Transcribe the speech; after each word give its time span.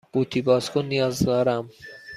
قوطی 0.13 0.41
باز 0.41 0.71
کن 0.71 0.85
نیاز 0.85 1.19
دارم. 1.25 1.69